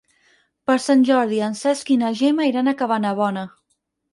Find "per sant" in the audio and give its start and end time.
0.69-1.03